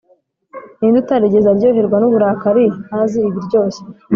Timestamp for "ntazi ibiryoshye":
2.85-3.81